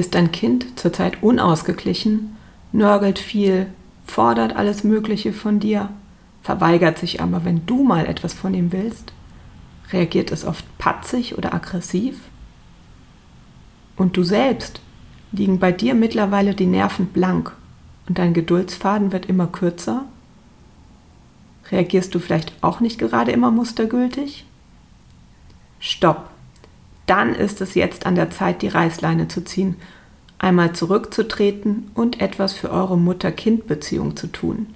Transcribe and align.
Ist 0.00 0.14
dein 0.14 0.32
Kind 0.32 0.80
zurzeit 0.80 1.22
unausgeglichen, 1.22 2.34
nörgelt 2.72 3.18
viel, 3.18 3.66
fordert 4.06 4.56
alles 4.56 4.82
Mögliche 4.82 5.34
von 5.34 5.60
dir, 5.60 5.90
verweigert 6.40 6.98
sich 6.98 7.20
aber, 7.20 7.44
wenn 7.44 7.66
du 7.66 7.84
mal 7.84 8.06
etwas 8.06 8.32
von 8.32 8.54
ihm 8.54 8.72
willst? 8.72 9.12
Reagiert 9.92 10.32
es 10.32 10.46
oft 10.46 10.64
patzig 10.78 11.36
oder 11.36 11.52
aggressiv? 11.52 12.18
Und 13.94 14.16
du 14.16 14.22
selbst, 14.22 14.80
liegen 15.32 15.58
bei 15.58 15.70
dir 15.70 15.94
mittlerweile 15.94 16.54
die 16.54 16.64
Nerven 16.64 17.08
blank 17.08 17.54
und 18.08 18.16
dein 18.18 18.32
Geduldsfaden 18.32 19.12
wird 19.12 19.26
immer 19.26 19.48
kürzer? 19.48 20.06
Reagierst 21.70 22.14
du 22.14 22.20
vielleicht 22.20 22.54
auch 22.62 22.80
nicht 22.80 22.98
gerade 22.98 23.32
immer 23.32 23.50
mustergültig? 23.50 24.46
Stopp! 25.78 26.29
Dann 27.10 27.34
ist 27.34 27.60
es 27.60 27.74
jetzt 27.74 28.06
an 28.06 28.14
der 28.14 28.30
Zeit, 28.30 28.62
die 28.62 28.68
Reißleine 28.68 29.26
zu 29.26 29.42
ziehen, 29.42 29.74
einmal 30.38 30.74
zurückzutreten 30.74 31.90
und 31.96 32.20
etwas 32.20 32.52
für 32.52 32.70
eure 32.70 32.96
Mutter-Kind-Beziehung 32.96 34.14
zu 34.14 34.28
tun. 34.28 34.68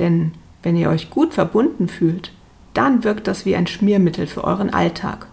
Denn 0.00 0.32
wenn 0.64 0.74
ihr 0.74 0.90
euch 0.90 1.10
gut 1.10 1.32
verbunden 1.32 1.86
fühlt, 1.86 2.32
dann 2.74 3.04
wirkt 3.04 3.28
das 3.28 3.46
wie 3.46 3.54
ein 3.54 3.68
Schmiermittel 3.68 4.26
für 4.26 4.42
euren 4.42 4.74
Alltag. 4.74 5.28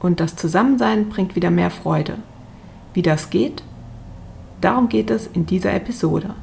Und 0.00 0.20
das 0.20 0.36
Zusammensein 0.36 1.08
bringt 1.08 1.34
wieder 1.34 1.50
mehr 1.50 1.70
Freude. 1.70 2.18
Wie 2.92 3.00
das 3.00 3.30
geht? 3.30 3.62
Darum 4.60 4.90
geht 4.90 5.10
es 5.10 5.26
in 5.28 5.46
dieser 5.46 5.72
Episode. 5.72 6.34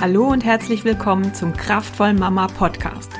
Hallo 0.00 0.28
und 0.28 0.46
herzlich 0.46 0.82
willkommen 0.86 1.34
zum 1.34 1.52
Kraftvollen 1.52 2.18
Mama 2.18 2.46
Podcast. 2.46 3.10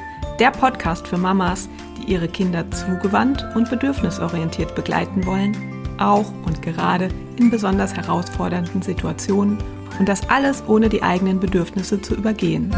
Der 0.40 0.50
Podcast 0.50 1.06
für 1.06 1.16
Mamas, 1.16 1.68
die 1.96 2.12
ihre 2.12 2.26
Kinder 2.26 2.68
zugewandt 2.72 3.46
und 3.54 3.70
bedürfnisorientiert 3.70 4.74
begleiten 4.74 5.24
wollen, 5.26 5.56
auch 5.98 6.26
und 6.44 6.60
gerade 6.60 7.08
in 7.36 7.50
besonders 7.50 7.94
herausfordernden 7.94 8.82
Situationen 8.82 9.58
und 10.00 10.08
das 10.08 10.28
alles 10.28 10.64
ohne 10.66 10.88
die 10.88 11.04
eigenen 11.04 11.38
Bedürfnisse 11.38 12.02
zu 12.02 12.16
übergehen. 12.16 12.70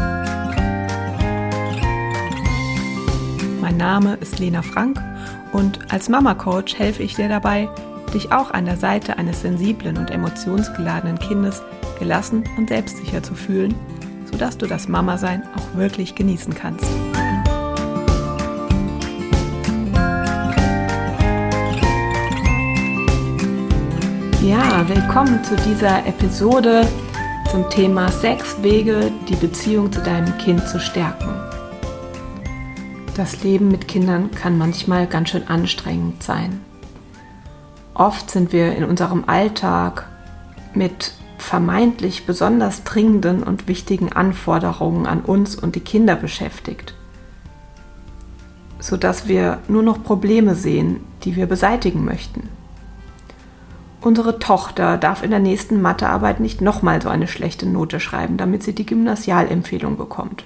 Mein 3.59 3.77
Name 3.77 4.19
ist 4.21 4.37
Lena 4.37 4.61
Frank 4.61 5.01
und 5.51 5.91
als 5.91 6.09
Mama 6.09 6.35
Coach 6.35 6.77
helfe 6.77 7.01
ich 7.01 7.15
dir 7.15 7.27
dabei, 7.27 7.67
dich 8.13 8.31
auch 8.31 8.51
an 8.51 8.65
der 8.65 8.77
Seite 8.77 9.17
eines 9.17 9.41
sensiblen 9.41 9.97
und 9.97 10.11
emotionsgeladenen 10.11 11.17
Kindes 11.17 11.63
gelassen 11.97 12.43
und 12.55 12.69
selbstsicher 12.69 13.23
zu 13.23 13.33
fühlen, 13.33 13.73
sodass 14.31 14.59
du 14.59 14.67
das 14.67 14.87
Mama-Sein 14.87 15.41
auch 15.55 15.75
wirklich 15.75 16.13
genießen 16.13 16.53
kannst. 16.53 16.85
Ja, 24.47 24.87
willkommen 24.87 25.43
zu 25.43 25.57
dieser 25.57 26.05
Episode 26.05 26.87
zum 27.51 27.69
Thema 27.69 28.09
sechs 28.09 28.63
Wege, 28.63 29.11
die 29.27 29.35
Beziehung 29.35 29.91
zu 29.91 30.01
deinem 30.01 30.37
Kind 30.37 30.65
zu 30.69 30.79
stärken. 30.79 31.27
Das 33.17 33.43
Leben 33.43 33.67
mit 33.67 33.89
Kindern 33.89 34.31
kann 34.31 34.57
manchmal 34.57 35.05
ganz 35.05 35.31
schön 35.31 35.49
anstrengend 35.49 36.23
sein. 36.23 36.61
Oft 37.93 38.31
sind 38.31 38.53
wir 38.53 38.73
in 38.73 38.85
unserem 38.85 39.25
Alltag 39.27 40.07
mit 40.73 41.11
vermeintlich 41.37 42.25
besonders 42.25 42.85
dringenden 42.85 43.43
und 43.43 43.67
wichtigen 43.67 44.13
Anforderungen 44.13 45.07
an 45.07 45.23
uns 45.23 45.57
und 45.57 45.75
die 45.75 45.81
Kinder 45.81 46.15
beschäftigt, 46.15 46.93
sodass 48.79 49.27
wir 49.27 49.59
nur 49.67 49.83
noch 49.83 50.01
Probleme 50.01 50.55
sehen, 50.55 51.01
die 51.25 51.35
wir 51.35 51.47
beseitigen 51.47 52.05
möchten. 52.05 52.47
Unsere 54.07 54.39
Tochter 54.39 54.95
darf 54.95 55.21
in 55.21 55.31
der 55.31 55.41
nächsten 55.41 55.81
Mathearbeit 55.81 56.39
nicht 56.39 56.61
nochmal 56.61 57.01
so 57.01 57.09
eine 57.09 57.27
schlechte 57.27 57.65
Note 57.67 57.99
schreiben, 57.99 58.37
damit 58.37 58.63
sie 58.63 58.73
die 58.73 58.85
Gymnasialempfehlung 58.85 59.97
bekommt. 59.97 60.45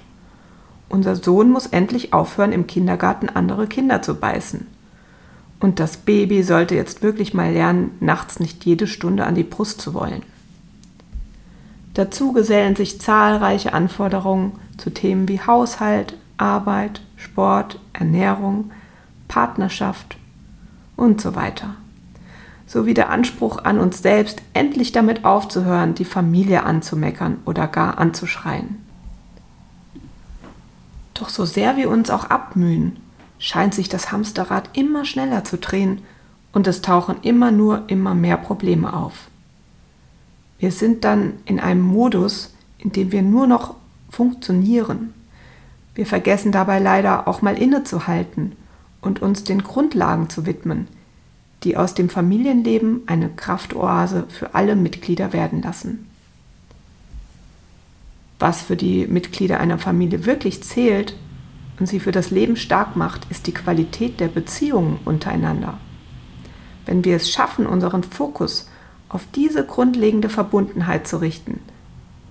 Unser 0.88 1.14
Sohn 1.14 1.48
muss 1.48 1.68
endlich 1.68 2.12
aufhören, 2.12 2.50
im 2.50 2.66
Kindergarten 2.66 3.28
andere 3.28 3.68
Kinder 3.68 4.02
zu 4.02 4.16
beißen. 4.16 4.66
Und 5.60 5.78
das 5.78 5.96
Baby 5.96 6.42
sollte 6.42 6.74
jetzt 6.74 7.04
wirklich 7.04 7.34
mal 7.34 7.52
lernen, 7.52 7.92
nachts 8.00 8.40
nicht 8.40 8.64
jede 8.64 8.88
Stunde 8.88 9.26
an 9.26 9.36
die 9.36 9.44
Brust 9.44 9.80
zu 9.80 9.94
wollen. 9.94 10.24
Dazu 11.94 12.32
gesellen 12.32 12.74
sich 12.74 13.00
zahlreiche 13.00 13.74
Anforderungen 13.74 14.54
zu 14.76 14.90
Themen 14.90 15.28
wie 15.28 15.38
Haushalt, 15.38 16.16
Arbeit, 16.36 17.00
Sport, 17.14 17.78
Ernährung, 17.92 18.72
Partnerschaft 19.28 20.16
und 20.96 21.20
so 21.20 21.36
weiter. 21.36 21.76
Sowie 22.72 22.94
der 22.94 23.10
Anspruch 23.10 23.58
an 23.64 23.78
uns 23.78 24.00
selbst, 24.00 24.40
endlich 24.54 24.92
damit 24.92 25.26
aufzuhören, 25.26 25.94
die 25.94 26.06
Familie 26.06 26.62
anzumeckern 26.62 27.36
oder 27.44 27.66
gar 27.66 27.98
anzuschreien. 27.98 28.78
Doch 31.12 31.28
so 31.28 31.44
sehr 31.44 31.76
wir 31.76 31.90
uns 31.90 32.08
auch 32.08 32.30
abmühen, 32.30 32.96
scheint 33.38 33.74
sich 33.74 33.90
das 33.90 34.10
Hamsterrad 34.10 34.70
immer 34.72 35.04
schneller 35.04 35.44
zu 35.44 35.58
drehen 35.58 36.00
und 36.54 36.66
es 36.66 36.80
tauchen 36.80 37.16
immer 37.20 37.50
nur 37.50 37.82
immer 37.88 38.14
mehr 38.14 38.38
Probleme 38.38 38.94
auf. 38.94 39.28
Wir 40.58 40.72
sind 40.72 41.04
dann 41.04 41.34
in 41.44 41.60
einem 41.60 41.82
Modus, 41.82 42.54
in 42.78 42.90
dem 42.90 43.12
wir 43.12 43.20
nur 43.20 43.46
noch 43.46 43.74
funktionieren. 44.08 45.12
Wir 45.94 46.06
vergessen 46.06 46.52
dabei 46.52 46.78
leider 46.78 47.28
auch 47.28 47.42
mal 47.42 47.58
innezuhalten 47.58 48.52
und 49.02 49.20
uns 49.20 49.44
den 49.44 49.62
Grundlagen 49.62 50.30
zu 50.30 50.46
widmen, 50.46 50.88
die 51.64 51.76
aus 51.76 51.94
dem 51.94 52.08
Familienleben 52.08 53.02
eine 53.06 53.28
Kraftoase 53.28 54.24
für 54.28 54.54
alle 54.54 54.76
Mitglieder 54.76 55.32
werden 55.32 55.62
lassen. 55.62 56.06
Was 58.38 58.62
für 58.62 58.76
die 58.76 59.06
Mitglieder 59.06 59.60
einer 59.60 59.78
Familie 59.78 60.26
wirklich 60.26 60.62
zählt, 60.62 61.14
und 61.78 61.86
sie 61.86 62.00
für 62.00 62.12
das 62.12 62.30
Leben 62.30 62.56
stark 62.56 62.94
macht, 62.94 63.26
ist 63.30 63.48
die 63.48 63.54
Qualität 63.54 64.20
der 64.20 64.28
Beziehungen 64.28 65.00
untereinander. 65.04 65.78
Wenn 66.86 67.04
wir 67.04 67.16
es 67.16 67.30
schaffen, 67.30 67.66
unseren 67.66 68.04
Fokus 68.04 68.68
auf 69.08 69.26
diese 69.34 69.66
grundlegende 69.66 70.28
Verbundenheit 70.28 71.08
zu 71.08 71.16
richten, 71.20 71.60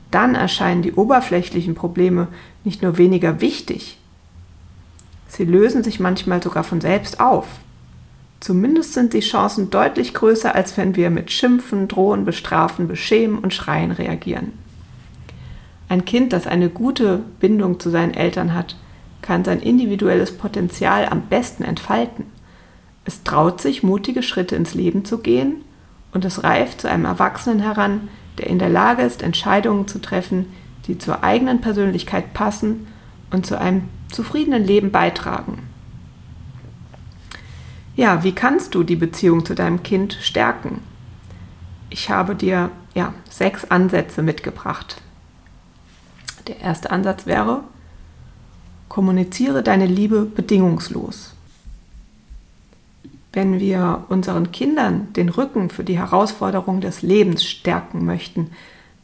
dann 0.09 0.35
erscheinen 0.35 0.81
die 0.81 0.93
oberflächlichen 0.93 1.75
Probleme 1.75 2.27
nicht 2.63 2.81
nur 2.81 2.97
weniger 2.97 3.41
wichtig, 3.41 3.97
sie 5.27 5.45
lösen 5.45 5.83
sich 5.83 5.99
manchmal 5.99 6.41
sogar 6.41 6.63
von 6.63 6.79
selbst 6.79 7.19
auf. 7.19 7.47
Zumindest 8.41 8.93
sind 8.93 9.13
die 9.13 9.19
Chancen 9.19 9.69
deutlich 9.69 10.15
größer, 10.15 10.55
als 10.55 10.75
wenn 10.75 10.95
wir 10.95 11.11
mit 11.11 11.31
Schimpfen, 11.31 11.87
Drohen, 11.87 12.25
Bestrafen, 12.25 12.87
Beschämen 12.87 13.37
und 13.37 13.53
Schreien 13.53 13.91
reagieren. 13.91 14.53
Ein 15.87 16.05
Kind, 16.05 16.33
das 16.33 16.47
eine 16.47 16.69
gute 16.69 17.21
Bindung 17.39 17.79
zu 17.79 17.91
seinen 17.91 18.15
Eltern 18.15 18.55
hat, 18.55 18.75
kann 19.21 19.45
sein 19.45 19.59
individuelles 19.59 20.35
Potenzial 20.35 21.05
am 21.05 21.21
besten 21.27 21.63
entfalten. 21.63 22.25
Es 23.05 23.21
traut 23.23 23.61
sich, 23.61 23.83
mutige 23.83 24.23
Schritte 24.23 24.55
ins 24.55 24.73
Leben 24.73 25.05
zu 25.05 25.19
gehen 25.19 25.63
und 26.11 26.25
es 26.25 26.43
reift 26.43 26.81
zu 26.81 26.89
einem 26.89 27.05
Erwachsenen 27.05 27.59
heran, 27.59 28.07
der 28.39 28.47
in 28.47 28.57
der 28.57 28.69
Lage 28.69 29.03
ist, 29.03 29.21
Entscheidungen 29.21 29.87
zu 29.87 29.99
treffen, 29.99 30.47
die 30.87 30.97
zur 30.97 31.23
eigenen 31.23 31.61
Persönlichkeit 31.61 32.33
passen 32.33 32.87
und 33.29 33.45
zu 33.45 33.59
einem 33.59 33.83
zufriedenen 34.11 34.65
Leben 34.65 34.91
beitragen. 34.91 35.70
Ja, 37.95 38.23
wie 38.23 38.33
kannst 38.33 38.75
du 38.75 38.83
die 38.83 38.95
Beziehung 38.95 39.45
zu 39.45 39.53
deinem 39.55 39.83
Kind 39.83 40.17
stärken? 40.21 40.81
Ich 41.89 42.09
habe 42.09 42.35
dir 42.35 42.71
ja 42.93 43.13
sechs 43.29 43.65
Ansätze 43.65 44.23
mitgebracht. 44.23 45.01
Der 46.47 46.59
erste 46.61 46.91
Ansatz 46.91 47.25
wäre, 47.25 47.63
Kommuniziere 48.91 49.63
deine 49.63 49.85
Liebe 49.85 50.23
bedingungslos. 50.25 51.33
Wenn 53.31 53.57
wir 53.57 54.03
unseren 54.09 54.51
Kindern 54.51 55.13
den 55.13 55.29
Rücken 55.29 55.69
für 55.69 55.85
die 55.85 55.97
Herausforderungen 55.97 56.81
des 56.81 57.01
Lebens 57.01 57.45
stärken 57.45 58.03
möchten, 58.03 58.51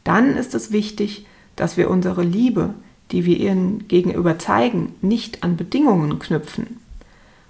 dann 0.04 0.36
ist 0.36 0.54
es 0.54 0.72
wichtig, 0.72 1.24
dass 1.56 1.78
wir 1.78 1.88
unsere 1.88 2.22
Liebe, 2.22 2.74
die 3.12 3.24
wir 3.24 3.38
ihnen 3.38 3.88
gegenüber 3.88 4.38
zeigen, 4.38 4.94
nicht 5.00 5.42
an 5.42 5.56
Bedingungen 5.56 6.18
knüpfen. 6.18 6.80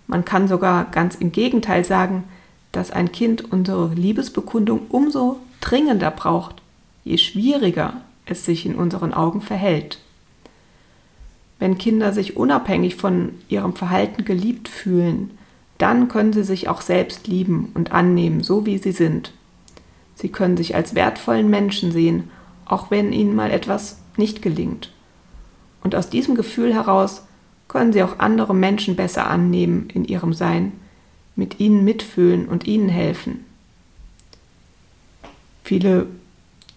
Man 0.09 0.25
kann 0.25 0.49
sogar 0.49 0.87
ganz 0.87 1.15
im 1.15 1.31
Gegenteil 1.31 1.85
sagen, 1.85 2.25
dass 2.73 2.91
ein 2.91 3.13
Kind 3.13 3.53
unsere 3.53 3.95
Liebesbekundung 3.95 4.87
umso 4.89 5.39
dringender 5.61 6.11
braucht, 6.11 6.57
je 7.05 7.19
schwieriger 7.19 8.01
es 8.27 8.45
sich 8.45 8.67
in 8.67 8.75
unseren 8.75 9.15
Augen 9.15 9.41
verhält. 9.41 9.99
Wenn 11.59 11.79
Kinder 11.79 12.13
sich 12.13 12.37
unabhängig 12.37 12.97
von 12.97 13.35
ihrem 13.49 13.75
Verhalten 13.75 14.25
geliebt 14.25 14.69
fühlen, 14.69 15.31
dann 15.77 16.09
können 16.09 16.33
sie 16.33 16.45
sich 16.45 16.69
auch 16.69 16.81
selbst 16.81 17.27
lieben 17.27 17.71
und 17.75 17.93
annehmen, 17.93 18.43
so 18.43 18.67
wie 18.67 18.79
sie 18.79 18.93
sind. 18.93 19.33
Sie 20.15 20.29
können 20.29 20.57
sich 20.57 20.75
als 20.75 20.95
wertvollen 20.95 21.49
Menschen 21.49 21.93
sehen, 21.93 22.31
auch 22.65 22.91
wenn 22.91 23.13
ihnen 23.13 23.37
mal 23.37 23.51
etwas 23.51 24.01
nicht 24.17 24.43
gelingt. 24.43 24.93
Und 25.83 25.95
aus 25.95 26.11
diesem 26.11 26.35
Gefühl 26.35 26.75
heraus 26.75 27.25
können 27.69 27.93
sie 27.93 28.03
auch 28.03 28.19
andere 28.19 28.55
Menschen 28.55 28.97
besser 28.97 29.29
annehmen 29.29 29.89
in 29.93 30.05
ihrem 30.05 30.33
Sein, 30.33 30.73
mit 31.37 31.61
ihnen 31.61 31.85
mitfühlen 31.85 32.49
und 32.49 32.67
ihnen 32.67 32.89
helfen. 32.89 33.45
Viele 35.63 36.07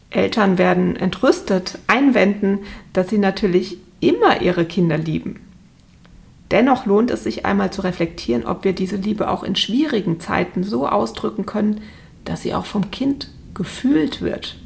Eltern 0.10 0.58
werden 0.58 0.98
entrüstet 0.98 1.80
einwenden, 1.88 2.60
dass 2.92 3.10
sie 3.10 3.18
natürlich 3.18 3.78
immer 4.02 4.42
ihre 4.42 4.66
Kinder 4.66 4.98
lieben. 4.98 5.40
Dennoch 6.52 6.86
lohnt 6.86 7.10
es 7.12 7.24
sich 7.24 7.46
einmal 7.46 7.72
zu 7.72 7.82
reflektieren, 7.82 8.46
ob 8.46 8.66
wir 8.66 8.74
diese 8.74 8.98
Liebe 8.98 9.30
auch 9.30 9.44
in 9.44 9.56
schwierigen 9.56 10.20
Zeiten 10.20 10.64
so 10.64 10.86
ausdrücken 10.86 11.46
können, 11.46 11.80
dass 12.26 12.42
sie 12.42 12.54
auch 12.54 12.66
vom 12.66 12.92
Kind 12.92 13.30
gefühlt 13.54 14.22
wird. 14.22 14.58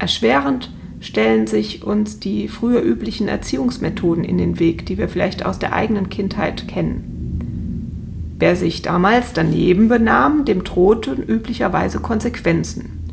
Erschwerend 0.00 0.70
stellen 1.06 1.46
sich 1.46 1.84
uns 1.84 2.18
die 2.18 2.48
früher 2.48 2.82
üblichen 2.82 3.28
Erziehungsmethoden 3.28 4.24
in 4.24 4.38
den 4.38 4.58
Weg, 4.58 4.86
die 4.86 4.98
wir 4.98 5.08
vielleicht 5.08 5.46
aus 5.46 5.60
der 5.60 5.72
eigenen 5.72 6.08
Kindheit 6.08 6.66
kennen. 6.66 8.34
Wer 8.40 8.56
sich 8.56 8.82
damals 8.82 9.32
daneben 9.32 9.88
benahm, 9.88 10.44
dem 10.44 10.64
drohten 10.64 11.22
üblicherweise 11.22 12.00
Konsequenzen. 12.00 13.04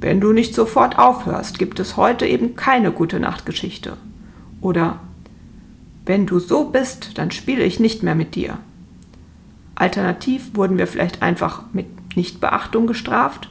Wenn 0.00 0.20
du 0.20 0.32
nicht 0.32 0.54
sofort 0.56 0.98
aufhörst, 0.98 1.60
gibt 1.60 1.78
es 1.78 1.96
heute 1.96 2.26
eben 2.26 2.56
keine 2.56 2.90
gute 2.90 3.20
Nachtgeschichte. 3.20 3.96
Oder 4.60 4.98
wenn 6.04 6.26
du 6.26 6.40
so 6.40 6.64
bist, 6.64 7.16
dann 7.16 7.30
spiele 7.30 7.62
ich 7.62 7.78
nicht 7.78 8.02
mehr 8.02 8.16
mit 8.16 8.34
dir. 8.34 8.58
Alternativ 9.76 10.50
wurden 10.54 10.78
wir 10.78 10.88
vielleicht 10.88 11.22
einfach 11.22 11.62
mit 11.72 12.16
Nichtbeachtung 12.16 12.88
gestraft 12.88 13.48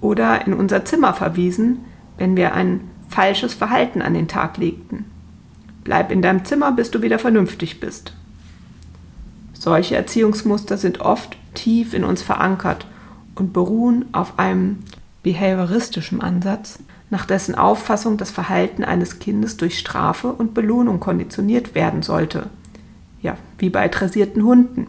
oder 0.00 0.46
in 0.46 0.54
unser 0.54 0.84
Zimmer 0.84 1.12
verwiesen, 1.12 1.80
wenn 2.16 2.36
wir 2.36 2.54
ein 2.54 2.89
falsches 3.10 3.52
Verhalten 3.52 4.00
an 4.00 4.14
den 4.14 4.28
Tag 4.28 4.56
legten. 4.56 5.04
Bleib 5.84 6.10
in 6.10 6.22
deinem 6.22 6.44
Zimmer, 6.44 6.72
bis 6.72 6.90
du 6.90 7.02
wieder 7.02 7.18
vernünftig 7.18 7.80
bist. 7.80 8.14
Solche 9.52 9.96
Erziehungsmuster 9.96 10.78
sind 10.78 11.00
oft 11.00 11.36
tief 11.54 11.92
in 11.92 12.04
uns 12.04 12.22
verankert 12.22 12.86
und 13.34 13.52
beruhen 13.52 14.06
auf 14.12 14.38
einem 14.38 14.78
behavioristischen 15.22 16.22
Ansatz, 16.22 16.78
nach 17.10 17.26
dessen 17.26 17.56
Auffassung 17.56 18.16
das 18.16 18.30
Verhalten 18.30 18.84
eines 18.84 19.18
Kindes 19.18 19.56
durch 19.56 19.78
Strafe 19.78 20.28
und 20.28 20.54
Belohnung 20.54 21.00
konditioniert 21.00 21.74
werden 21.74 22.02
sollte. 22.02 22.46
Ja, 23.20 23.36
wie 23.58 23.68
bei 23.68 23.88
dressierten 23.88 24.44
Hunden. 24.44 24.86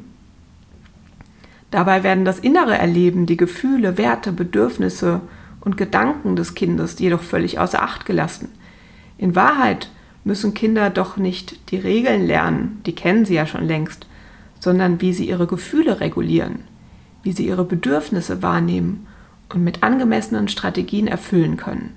Dabei 1.72 2.04
werden 2.04 2.26
das 2.26 2.40
innere 2.40 2.78
Erleben, 2.78 3.26
die 3.26 3.38
Gefühle, 3.38 3.98
Werte, 3.98 4.32
Bedürfnisse 4.32 5.22
und 5.62 5.78
Gedanken 5.78 6.36
des 6.36 6.56
Kindes 6.56 7.00
jedoch 7.00 7.22
völlig 7.22 7.60
außer 7.60 7.82
Acht 7.82 8.06
gelassen. 8.06 8.50
In 9.18 9.36
Wahrheit 9.36 9.90
müssen 10.24 10.54
Kinder 10.54 10.90
doch 10.90 11.18
nicht 11.18 11.72
die 11.72 11.78
Regeln 11.78 12.26
lernen, 12.26 12.82
die 12.86 12.94
kennen 12.94 13.26
sie 13.26 13.36
ja 13.36 13.46
schon 13.46 13.66
längst, 13.66 14.08
sondern 14.60 15.02
wie 15.02 15.14
sie 15.14 15.28
ihre 15.28 15.48
Gefühle 15.48 16.00
regulieren, 16.00 16.60
wie 17.24 17.32
sie 17.32 17.48
ihre 17.48 17.64
Bedürfnisse 17.64 18.42
wahrnehmen 18.42 19.08
und 19.50 19.64
mit 19.64 19.84
angemessenen 19.84 20.48
Strategien 20.48 21.08
erfüllen 21.08 21.58
können. 21.58 21.96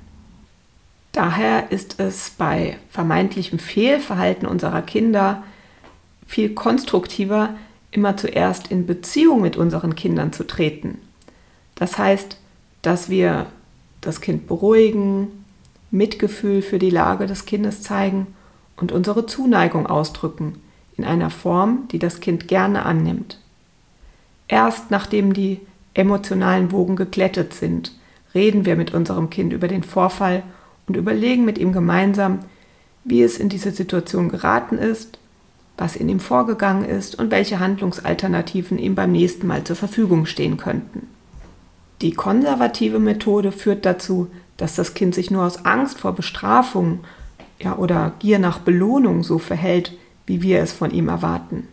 Daher 1.12 1.70
ist 1.70 2.00
es 2.00 2.31
bei 2.31 2.78
vermeintlichem 2.90 3.58
Fehlverhalten 3.58 4.49
unserer 4.49 4.82
Kinder 4.82 5.44
viel 6.26 6.55
konstruktiver, 6.55 7.50
immer 7.90 8.17
zuerst 8.17 8.72
in 8.72 8.87
Beziehung 8.87 9.40
mit 9.40 9.56
unseren 9.56 9.94
Kindern 9.94 10.32
zu 10.32 10.44
treten. 10.44 10.99
Das 11.76 11.99
heißt, 11.99 12.38
dass 12.82 13.08
wir 13.08 13.46
das 14.06 14.20
Kind 14.20 14.46
beruhigen, 14.46 15.28
Mitgefühl 15.90 16.62
für 16.62 16.78
die 16.78 16.90
Lage 16.90 17.26
des 17.26 17.46
Kindes 17.46 17.82
zeigen 17.82 18.26
und 18.76 18.92
unsere 18.92 19.26
Zuneigung 19.26 19.86
ausdrücken, 19.86 20.60
in 20.96 21.04
einer 21.04 21.30
Form, 21.30 21.88
die 21.90 21.98
das 21.98 22.20
Kind 22.20 22.48
gerne 22.48 22.84
annimmt. 22.84 23.38
Erst 24.48 24.90
nachdem 24.90 25.32
die 25.32 25.60
emotionalen 25.94 26.72
Wogen 26.72 26.96
geglättet 26.96 27.54
sind, 27.54 27.92
reden 28.34 28.66
wir 28.66 28.76
mit 28.76 28.92
unserem 28.92 29.30
Kind 29.30 29.52
über 29.52 29.68
den 29.68 29.82
Vorfall 29.82 30.42
und 30.86 30.96
überlegen 30.96 31.44
mit 31.44 31.58
ihm 31.58 31.72
gemeinsam, 31.72 32.40
wie 33.04 33.22
es 33.22 33.38
in 33.38 33.48
diese 33.48 33.70
Situation 33.70 34.28
geraten 34.28 34.78
ist, 34.78 35.18
was 35.76 35.96
in 35.96 36.08
ihm 36.08 36.20
vorgegangen 36.20 36.84
ist 36.84 37.18
und 37.18 37.30
welche 37.30 37.58
Handlungsalternativen 37.58 38.78
ihm 38.78 38.94
beim 38.94 39.12
nächsten 39.12 39.46
Mal 39.46 39.64
zur 39.64 39.76
Verfügung 39.76 40.26
stehen 40.26 40.56
könnten. 40.56 41.08
Die 42.00 42.12
konservative 42.12 42.99
Methode 42.99 43.52
führt 43.52 43.87
dazu, 43.87 44.29
dass 44.56 44.75
das 44.75 44.94
Kind 44.94 45.14
sich 45.14 45.31
nur 45.31 45.44
aus 45.44 45.64
Angst 45.64 45.99
vor 45.99 46.14
Bestrafung 46.14 47.00
ja, 47.61 47.76
oder 47.76 48.12
Gier 48.19 48.38
nach 48.38 48.58
Belohnung 48.58 49.23
so 49.23 49.38
verhält, 49.38 49.96
wie 50.26 50.43
wir 50.43 50.61
es 50.61 50.73
von 50.73 50.91
ihm 50.91 51.08
erwarten. 51.08 51.69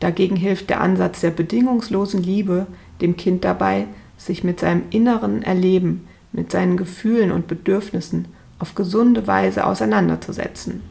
Dagegen 0.00 0.36
hilft 0.36 0.70
der 0.70 0.80
Ansatz 0.80 1.20
der 1.20 1.30
bedingungslosen 1.30 2.22
Liebe 2.22 2.66
dem 3.00 3.16
Kind 3.16 3.44
dabei, 3.44 3.86
sich 4.16 4.44
mit 4.44 4.60
seinem 4.60 4.82
inneren 4.90 5.42
Erleben, 5.42 6.06
mit 6.32 6.50
seinen 6.50 6.76
Gefühlen 6.76 7.32
und 7.32 7.46
Bedürfnissen 7.46 8.26
auf 8.58 8.74
gesunde 8.74 9.26
Weise 9.26 9.64
auseinanderzusetzen. 9.64 10.82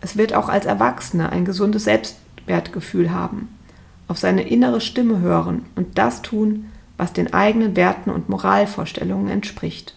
Es 0.00 0.16
wird 0.16 0.34
auch 0.34 0.48
als 0.48 0.66
Erwachsener 0.66 1.30
ein 1.30 1.44
gesundes 1.44 1.84
Selbstwertgefühl 1.84 3.12
haben, 3.12 3.48
auf 4.08 4.18
seine 4.18 4.48
innere 4.48 4.80
Stimme 4.80 5.20
hören 5.20 5.66
und 5.76 5.98
das 5.98 6.22
tun, 6.22 6.66
was 7.00 7.14
den 7.14 7.32
eigenen 7.32 7.76
Werten 7.76 8.10
und 8.10 8.28
Moralvorstellungen 8.28 9.30
entspricht. 9.30 9.94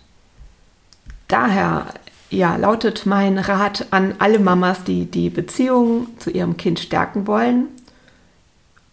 Daher 1.28 1.88
ja, 2.30 2.56
lautet 2.56 3.06
mein 3.06 3.38
Rat 3.38 3.88
an 3.92 4.16
alle 4.20 4.40
Mamas, 4.40 4.86
die 4.86 5.06
die 5.06 5.30
Beziehung 5.30 6.08
zu 6.18 6.32
ihrem 6.32 6.56
Kind 6.56 6.80
stärken 6.80 7.28
wollen, 7.28 7.68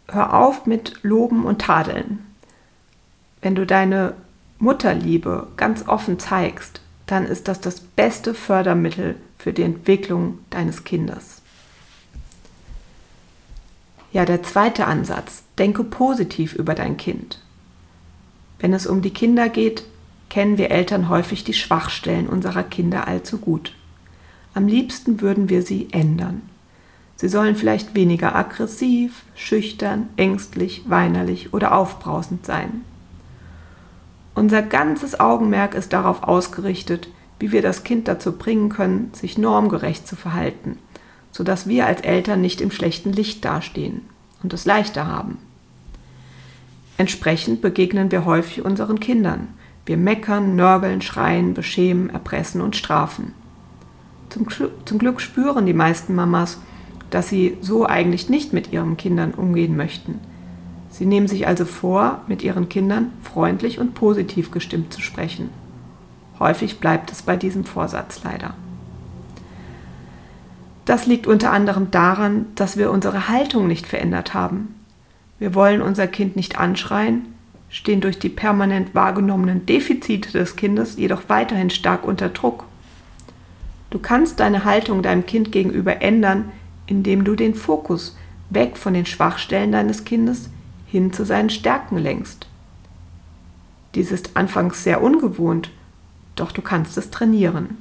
hör 0.09 0.35
auf 0.35 0.67
mit 0.67 0.99
Loben 1.03 1.45
und 1.45 1.63
Tadeln. 1.63 2.27
Wenn 3.43 3.55
du 3.55 3.65
deine 3.65 4.15
Mutterliebe 4.59 5.47
ganz 5.57 5.87
offen 5.87 6.19
zeigst, 6.19 6.81
dann 7.07 7.27
ist 7.27 7.47
das 7.47 7.61
das 7.61 7.81
beste 7.81 8.35
Fördermittel 8.35 9.15
für 9.39 9.53
die 9.53 9.63
Entwicklung 9.63 10.41
deines 10.51 10.83
Kindes. 10.83 11.43
Ja, 14.11 14.25
der 14.25 14.43
zweite 14.43 14.89
Ansatz, 14.89 15.45
denke 15.59 15.85
positiv 15.85 16.55
über 16.55 16.75
dein 16.75 16.97
Kind. 16.97 17.39
Wenn 18.61 18.73
es 18.75 18.87
um 18.87 19.03
die 19.03 19.11
Kinder 19.11 19.49
geht, 19.49 19.85
kennen 20.29 20.59
wir 20.59 20.71
Eltern 20.71 21.09
häufig 21.09 21.45
die 21.45 21.55
Schwachstellen 21.55 22.29
unserer 22.29 22.63
Kinder 22.63 23.09
allzu 23.09 23.39
gut. 23.39 23.75
Am 24.55 24.67
liebsten 24.67 25.21
würden 25.21 25.49
wir 25.49 25.63
sie 25.63 25.89
ändern. 25.93 26.43
Sie 27.17 27.29
sollen 27.29 27.57
vielleicht 27.57 27.95
weniger 27.95 28.35
aggressiv, 28.35 29.25
schüchtern, 29.35 30.09
ängstlich, 30.17 30.85
weinerlich 30.87 31.53
oder 31.53 31.75
aufbrausend 31.75 32.47
sein. 32.47 32.83
Unser 34.35 34.63
ganzes 34.63 35.19
Augenmerk 35.19 35.75
ist 35.75 35.93
darauf 35.93 36.23
ausgerichtet, 36.23 37.09
wie 37.39 37.53
wir 37.53 37.63
das 37.63 37.85
Kind 37.85 38.09
dazu 38.09 38.33
bringen 38.33 38.69
können, 38.69 39.11
sich 39.13 39.37
normgerecht 39.37 40.07
zu 40.07 40.17
verhalten, 40.17 40.79
sodass 41.33 41.67
wir 41.67 41.87
als 41.87 42.03
Eltern 42.03 42.41
nicht 42.41 42.61
im 42.61 42.71
schlechten 42.71 43.13
Licht 43.13 43.45
dastehen 43.45 44.03
und 44.43 44.53
es 44.53 44.65
leichter 44.65 45.07
haben. 45.07 45.39
Entsprechend 47.01 47.63
begegnen 47.63 48.13
wir 48.13 48.27
häufig 48.27 48.63
unseren 48.63 49.01
Kindern. 49.01 49.49
Wir 49.87 49.97
meckern, 49.97 50.55
nörgeln, 50.55 51.01
schreien, 51.01 51.55
beschämen, 51.55 52.11
erpressen 52.11 52.61
und 52.61 52.77
strafen. 52.77 53.33
Zum, 54.29 54.47
zum 54.85 54.99
Glück 54.99 55.23
spüren 55.23 55.65
die 55.65 55.73
meisten 55.73 56.15
Mamas, 56.15 56.61
dass 57.09 57.31
sie 57.31 57.57
so 57.63 57.87
eigentlich 57.87 58.29
nicht 58.29 58.53
mit 58.53 58.71
ihren 58.71 58.99
Kindern 58.99 59.33
umgehen 59.33 59.79
möchten. 59.79 60.21
Sie 60.91 61.07
nehmen 61.07 61.27
sich 61.27 61.47
also 61.47 61.65
vor, 61.65 62.21
mit 62.27 62.43
ihren 62.43 62.69
Kindern 62.69 63.13
freundlich 63.23 63.79
und 63.79 63.95
positiv 63.95 64.51
gestimmt 64.51 64.93
zu 64.93 65.01
sprechen. 65.01 65.49
Häufig 66.39 66.81
bleibt 66.81 67.11
es 67.13 67.23
bei 67.23 67.37
diesem 67.37 67.65
Vorsatz 67.65 68.25
leider. 68.25 68.53
Das 70.85 71.07
liegt 71.07 71.27
unter 71.27 71.51
anderem 71.51 71.91
daran, 71.91 72.45
dass 72.57 72.77
wir 72.77 72.91
unsere 72.91 73.27
Haltung 73.29 73.69
nicht 73.69 73.87
verändert 73.87 74.35
haben. 74.35 74.75
Wir 75.41 75.55
wollen 75.55 75.81
unser 75.83 76.07
Kind 76.07 76.37
nicht 76.37 76.59
anschreien, 76.59 77.35
stehen 77.71 78.03
durch 78.03 78.19
die 78.19 78.29
permanent 78.29 78.95
wahrgenommenen 78.95 79.65
Defizite 79.65 80.31
des 80.31 80.55
Kindes 80.55 80.97
jedoch 80.97 81.23
weiterhin 81.29 81.71
stark 81.71 82.05
unter 82.05 82.29
Druck. 82.29 82.67
Du 83.89 83.99
kannst 83.99 84.39
deine 84.39 84.65
Haltung 84.65 85.03
deinem 85.03 85.25
Kind 85.25 85.51
gegenüber 85.51 86.03
ändern, 86.03 86.53
indem 86.87 87.25
du 87.25 87.35
den 87.35 87.55
Fokus 87.55 88.17
weg 88.51 88.77
von 88.77 88.93
den 88.93 89.07
Schwachstellen 89.07 89.73
deines 89.73 90.05
Kindes 90.05 90.51
hin 90.87 91.13
zu 91.13 91.25
seinen 91.25 91.51
Stärken 91.51 91.97
lenkst. 91.97 92.47
Dies 93.95 94.13
ist 94.13 94.37
anfangs 94.37 94.85
sehr 94.85 95.03
ungewohnt, 95.03 95.71
doch 96.37 96.53
du 96.53 96.61
kannst 96.61 96.99
es 96.99 97.11
trainieren. 97.11 97.79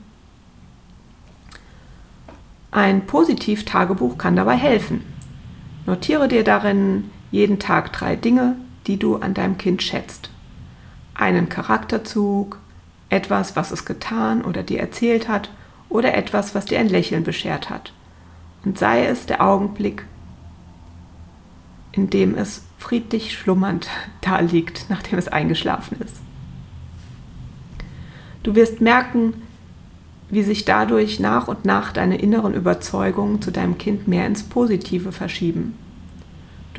Ein 2.71 3.05
Positiv-Tagebuch 3.05 4.17
kann 4.17 4.35
dabei 4.35 4.55
helfen. 4.55 5.01
Notiere 5.85 6.27
dir 6.27 6.43
darin 6.43 7.09
jeden 7.31 7.59
Tag 7.59 7.93
drei 7.93 8.15
Dinge, 8.15 8.55
die 8.87 8.97
du 8.97 9.17
an 9.17 9.33
deinem 9.33 9.57
Kind 9.57 9.83
schätzt. 9.83 10.29
Einen 11.13 11.49
Charakterzug, 11.49 12.59
etwas, 13.09 13.55
was 13.55 13.71
es 13.71 13.85
getan 13.85 14.43
oder 14.43 14.63
dir 14.63 14.79
erzählt 14.79 15.27
hat 15.27 15.49
oder 15.89 16.13
etwas, 16.13 16.55
was 16.55 16.65
dir 16.65 16.79
ein 16.79 16.89
Lächeln 16.89 17.23
beschert 17.23 17.69
hat 17.69 17.91
und 18.63 18.77
sei 18.77 19.05
es 19.05 19.25
der 19.25 19.41
Augenblick, 19.41 20.05
in 21.91 22.09
dem 22.09 22.35
es 22.35 22.63
friedlich 22.77 23.37
schlummernd 23.37 23.87
da 24.21 24.39
liegt, 24.39 24.89
nachdem 24.89 25.19
es 25.19 25.27
eingeschlafen 25.27 25.99
ist. 26.01 26.17
Du 28.43 28.55
wirst 28.55 28.79
merken, 28.81 29.33
wie 30.29 30.43
sich 30.43 30.63
dadurch 30.63 31.19
nach 31.19 31.47
und 31.47 31.65
nach 31.65 31.91
deine 31.91 32.19
inneren 32.19 32.53
Überzeugungen 32.53 33.41
zu 33.41 33.51
deinem 33.51 33.77
Kind 33.77 34.07
mehr 34.07 34.27
ins 34.27 34.43
Positive 34.43 35.11
verschieben. 35.11 35.75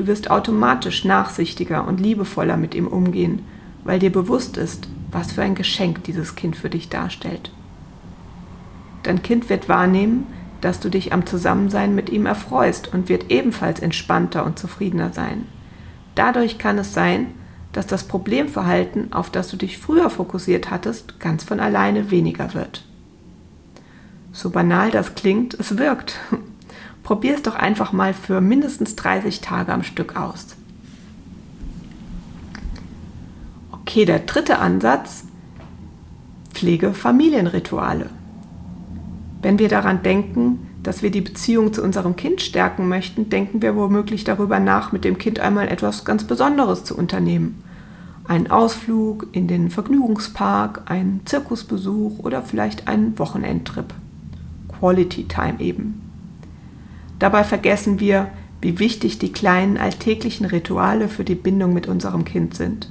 Du 0.01 0.07
wirst 0.07 0.31
automatisch 0.31 1.05
nachsichtiger 1.05 1.87
und 1.87 2.01
liebevoller 2.01 2.57
mit 2.57 2.75
ihm 2.75 2.87
umgehen, 2.87 3.45
weil 3.85 3.99
dir 3.99 4.11
bewusst 4.11 4.57
ist, 4.57 4.89
was 5.11 5.33
für 5.33 5.43
ein 5.43 5.55
Geschenk 5.55 6.05
dieses 6.05 6.37
Kind 6.37 6.57
für 6.57 6.71
dich 6.71 6.89
darstellt. 6.89 7.53
Dein 9.03 9.21
Kind 9.21 9.51
wird 9.51 9.69
wahrnehmen, 9.69 10.27
dass 10.63 10.81
du 10.81 10.89
dich 10.89 11.13
am 11.13 11.27
Zusammensein 11.27 11.95
mit 11.95 12.09
ihm 12.09 12.25
erfreust 12.25 12.95
und 12.95 13.11
wird 13.11 13.31
ebenfalls 13.31 13.79
entspannter 13.79 14.47
und 14.47 14.59
zufriedener 14.59 15.13
sein. 15.13 15.45
Dadurch 16.15 16.57
kann 16.57 16.79
es 16.79 16.95
sein, 16.95 17.27
dass 17.75 17.87
das 17.87 18.05
Problemverhalten, 18.05 19.13
auf 19.13 19.29
das 19.29 19.51
du 19.51 19.59
dich 19.59 19.77
früher 19.77 20.09
fokussiert 20.09 20.71
hattest, 20.71 21.21
ganz 21.21 21.45
von 21.45 21.61
alleine 21.61 22.11
weniger 22.11 22.55
wird. 22.55 22.87
So 24.33 24.49
banal 24.49 24.91
das 24.91 25.15
klingt, 25.15 25.53
es 25.53 25.77
wirkt. 25.77 26.19
Probier 27.03 27.35
es 27.35 27.43
doch 27.43 27.55
einfach 27.55 27.93
mal 27.93 28.15
für 28.15 28.41
mindestens 28.41 28.97
30 28.97 29.41
Tage 29.41 29.73
am 29.73 29.83
Stück 29.83 30.17
aus. 30.17 30.57
Okay, 33.73 34.05
der 34.05 34.21
dritte 34.21 34.59
Ansatz, 34.59 35.25
pflege 36.53 36.93
Familienrituale. 36.95 38.11
Wenn 39.43 39.59
wir 39.59 39.69
daran 39.69 40.03
denken, 40.03 40.69
dass 40.83 41.03
wir 41.03 41.11
die 41.11 41.21
Beziehung 41.21 41.73
zu 41.73 41.83
unserem 41.83 42.17
Kind 42.17 42.41
stärken 42.41 42.89
möchten, 42.89 43.31
denken 43.31 43.63
wir 43.63 43.77
womöglich 43.77 44.25
darüber 44.25 44.61
nach, 44.61 44.93
mit 44.93 45.05
dem 45.05 45.19
Kind 45.19 45.41
einmal 45.41 45.69
etwas 45.69 46.05
ganz 46.05 46.25
Besonderes 46.25 46.85
zu 46.85 46.97
unternehmen. 46.97 47.63
Einen 48.25 48.51
Ausflug 48.51 49.27
in 49.33 49.49
den 49.49 49.71
Vergnügungspark, 49.71 50.83
einen 50.87 51.23
Zirkusbesuch 51.25 52.21
oder 52.21 52.43
vielleicht 52.43 52.87
einen 52.87 53.19
Wochenendtrip. 53.19 53.93
Quality 54.69 55.25
Time 55.25 55.59
eben. 55.59 56.10
Dabei 57.21 57.45
vergessen 57.45 58.01
wir, 58.01 58.31
wie 58.63 58.79
wichtig 58.79 59.19
die 59.19 59.33
kleinen 59.33 59.77
alltäglichen 59.77 60.47
Rituale 60.47 61.09
für 61.09 61.23
die 61.23 61.35
Bindung 61.35 61.73
mit 61.73 61.87
unserem 61.87 62.25
Kind 62.25 62.57
sind. 62.57 62.91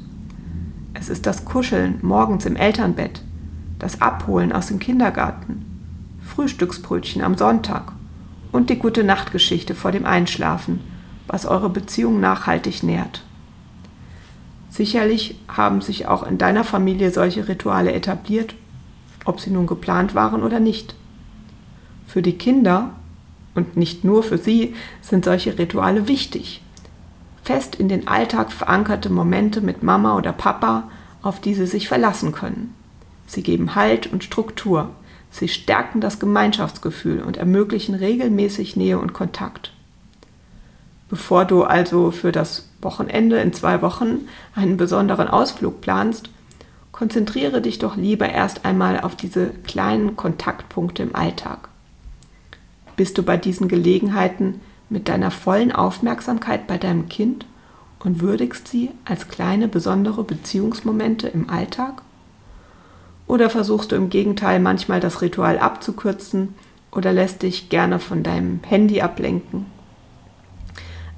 Es 0.94 1.10
ist 1.10 1.26
das 1.26 1.46
Kuscheln 1.46 1.98
morgens 2.04 2.46
im 2.46 2.56
Elternbett, 2.56 3.24
das 3.80 4.02
Abholen 4.02 4.52
aus 4.52 4.68
dem 4.68 4.80
Kindergarten, 4.80 5.66
Frühstücksbrötchen 6.22 7.24
am 7.24 7.38
Sonntag 7.38 7.92
und 8.52 8.70
die 8.70 8.78
gute 8.78 9.04
Nachtgeschichte 9.04 9.74
vor 9.74 9.92
dem 9.92 10.06
Einschlafen, 10.06 10.80
was 11.28 11.48
eure 11.48 11.70
Beziehung 11.70 12.20
nachhaltig 12.20 12.84
nährt. 12.84 13.24
Sicherlich 14.70 15.40
haben 15.48 15.82
sich 15.82 16.08
auch 16.08 16.22
in 16.22 16.38
deiner 16.38 16.64
Familie 16.64 17.10
solche 17.10 17.48
Rituale 17.48 17.94
etabliert, 17.94 18.54
ob 19.26 19.40
sie 19.40 19.50
nun 19.50 19.66
geplant 19.66 20.14
waren 20.14 20.44
oder 20.44 20.60
nicht. 20.60 20.96
Für 22.06 22.22
die 22.22 22.38
Kinder 22.38 22.92
und 23.60 23.78
nicht 23.78 24.04
nur 24.04 24.24
für 24.24 24.38
sie 24.38 24.74
sind 25.02 25.26
solche 25.26 25.58
Rituale 25.58 26.08
wichtig. 26.08 26.62
Fest 27.44 27.76
in 27.76 27.90
den 27.90 28.08
Alltag 28.08 28.52
verankerte 28.52 29.10
Momente 29.10 29.62
mit 29.62 29.84
Mama 29.84 30.18
oder 30.18 30.34
Papa, 30.34 30.90
auf 31.22 31.40
die 31.40 31.54
sie 31.54 31.68
sich 31.68 31.88
verlassen 31.88 32.32
können. 32.32 32.74
Sie 33.28 33.44
geben 33.44 33.76
Halt 33.76 34.12
und 34.12 34.24
Struktur, 34.24 34.90
Sie 35.32 35.48
stärken 35.48 36.02
das 36.02 36.20
Gemeinschaftsgefühl 36.20 37.22
und 37.22 37.38
ermöglichen 37.38 37.96
regelmäßig 37.96 38.76
Nähe 38.76 39.00
und 39.00 39.14
Kontakt. 39.14 39.72
Bevor 41.10 41.46
du 41.46 41.64
also 41.64 42.12
für 42.12 42.32
das 42.32 42.68
Wochenende 42.82 43.38
in 43.40 43.54
zwei 43.54 43.82
Wochen 43.82 44.28
einen 44.56 44.78
besonderen 44.78 45.28
Ausflug 45.28 45.82
planst, 45.82 46.30
konzentriere 46.92 47.62
dich 47.62 47.80
doch 47.80 47.96
lieber 47.96 48.30
erst 48.30 48.66
einmal 48.66 49.00
auf 49.02 49.16
diese 49.16 49.48
kleinen 49.66 50.16
Kontaktpunkte 50.16 51.04
im 51.04 51.16
Alltag. 51.16 51.69
Bist 53.00 53.18
du 53.18 53.24
bei 53.24 53.38
diesen 53.38 53.70
Gelegenheiten 53.70 54.60
mit 54.90 55.08
deiner 55.08 55.32
vollen 55.32 55.72
Aufmerksamkeit 55.72 56.68
bei 56.68 56.78
deinem 56.78 57.08
Kind 57.08 57.46
und 58.00 58.20
würdigst 58.20 58.68
sie 58.68 58.92
als 59.06 59.30
kleine 59.30 59.70
besondere 59.70 60.26
Beziehungsmomente 60.26 61.30
im 61.30 61.50
Alltag? 61.50 62.02
Oder 63.26 63.50
versuchst 63.50 63.94
du 63.94 63.96
im 63.96 64.10
Gegenteil 64.10 64.60
manchmal 64.60 65.00
das 65.00 65.22
Ritual 65.22 65.60
abzukürzen 65.60 66.56
oder 66.92 67.14
lässt 67.14 67.42
dich 67.42 67.70
gerne 67.70 68.00
von 68.00 68.22
deinem 68.22 68.60
Handy 68.68 69.00
ablenken? 69.00 69.68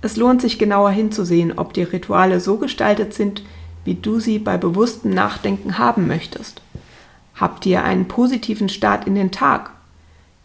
Es 0.02 0.18
lohnt 0.18 0.40
sich 0.42 0.60
genauer 0.60 0.92
hinzusehen, 0.92 1.58
ob 1.58 1.74
die 1.74 1.82
Rituale 1.82 2.42
so 2.42 2.58
gestaltet 2.58 3.16
sind, 3.16 3.42
wie 3.86 3.96
du 3.96 4.20
sie 4.20 4.38
bei 4.38 4.56
bewusstem 4.58 5.16
Nachdenken 5.16 5.80
haben 5.80 6.06
möchtest. 6.06 6.62
Habt 7.34 7.66
ihr 7.66 7.84
einen 7.84 8.08
positiven 8.08 8.70
Start 8.70 9.08
in 9.08 9.16
den 9.16 9.32
Tag? 9.32 9.72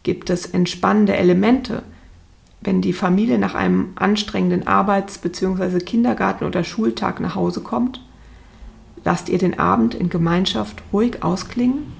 Gibt 0.06 0.30
es 0.30 0.46
entspannende 0.46 1.16
Elemente, 1.16 1.82
wenn 2.60 2.80
die 2.80 2.92
Familie 2.92 3.40
nach 3.40 3.56
einem 3.56 3.88
anstrengenden 3.96 4.64
Arbeits- 4.64 5.18
bzw. 5.18 5.80
Kindergarten- 5.80 6.44
oder 6.44 6.62
Schultag 6.62 7.18
nach 7.18 7.34
Hause 7.34 7.60
kommt? 7.60 8.00
Lasst 9.02 9.28
ihr 9.28 9.38
den 9.38 9.58
Abend 9.58 9.96
in 9.96 10.08
Gemeinschaft 10.08 10.80
ruhig 10.92 11.24
ausklingen? 11.24 11.92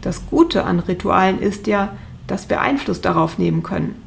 Das 0.00 0.26
Gute 0.30 0.62
an 0.62 0.78
Ritualen 0.78 1.40
ist 1.40 1.66
ja, 1.66 1.96
dass 2.28 2.48
wir 2.50 2.60
Einfluss 2.60 3.00
darauf 3.00 3.36
nehmen 3.36 3.64
können. 3.64 4.00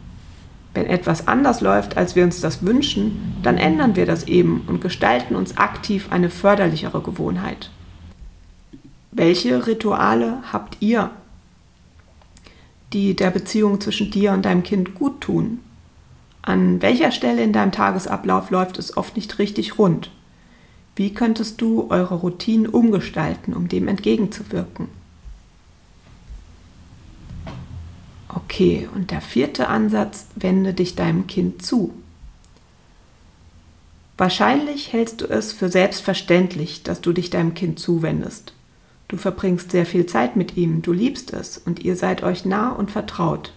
Wenn 0.74 0.86
etwas 0.86 1.28
anders 1.28 1.60
läuft, 1.60 1.98
als 1.98 2.16
wir 2.16 2.24
uns 2.24 2.40
das 2.40 2.64
wünschen, 2.64 3.36
dann 3.44 3.58
ändern 3.58 3.98
wir 3.98 4.06
das 4.06 4.24
eben 4.24 4.62
und 4.68 4.80
gestalten 4.80 5.36
uns 5.36 5.58
aktiv 5.58 6.08
eine 6.12 6.30
förderlichere 6.30 7.02
Gewohnheit. 7.02 7.72
Welche 9.12 9.68
Rituale 9.68 10.38
habt 10.54 10.78
ihr, 10.80 11.12
die 12.94 13.16
der 13.16 13.32
Beziehung 13.32 13.80
zwischen 13.82 14.12
dir 14.12 14.34
und 14.34 14.46
deinem 14.46 14.64
Kind 14.64 14.96
gut 14.96 15.22
tun? 15.22 15.60
An 16.42 16.82
welcher 16.82 17.12
Stelle 17.12 17.44
in 17.44 17.54
deinem 17.54 17.72
Tagesablauf 17.72 18.50
läuft 18.50 18.80
es 18.80 18.98
oft 18.98 19.16
nicht 19.16 19.40
richtig 19.40 19.78
rund? 19.78 20.12
Wie 20.96 21.14
könntest 21.14 21.62
du 21.62 21.90
eure 21.90 22.16
Routinen 22.16 22.68
umgestalten, 22.68 23.54
um 23.54 23.68
dem 23.68 23.88
entgegenzuwirken? 23.88 24.88
Okay, 28.28 28.88
und 28.94 29.12
der 29.12 29.22
vierte 29.22 29.68
Ansatz, 29.68 30.28
wende 30.36 30.74
dich 30.74 30.96
deinem 30.96 31.28
Kind 31.28 31.64
zu. 31.64 31.94
Wahrscheinlich 34.18 34.92
hältst 34.92 35.22
du 35.22 35.26
es 35.26 35.54
für 35.54 35.70
selbstverständlich, 35.70 36.84
dass 36.84 37.00
du 37.00 37.14
dich 37.14 37.30
deinem 37.30 37.54
Kind 37.54 37.80
zuwendest. 37.80 38.54
Du 39.10 39.18
verbringst 39.18 39.72
sehr 39.72 39.88
viel 39.88 40.06
Zeit 40.06 40.36
mit 40.36 40.56
ihm, 40.56 40.84
du 40.84 40.94
liebst 40.94 41.34
es 41.34 41.58
und 41.58 41.84
ihr 41.84 41.96
seid 41.96 42.22
euch 42.24 42.46
nah 42.46 42.70
und 42.70 42.92
vertraut. 42.92 43.54